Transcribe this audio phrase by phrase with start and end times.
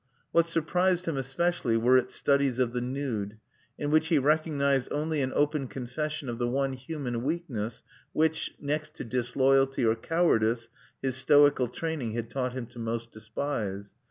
[0.31, 3.37] What surprised him especially were its studies of the nude,
[3.77, 8.95] in which he recognized only an open confession of the one human weakness which, next
[8.95, 10.69] to disloyalty or cowardice,
[11.03, 13.93] his stoical training had taught him to most despise.